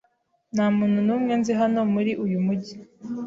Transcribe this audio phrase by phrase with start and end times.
[0.53, 2.75] Nta muntu n'umwe nzi hano muri uyu mujyi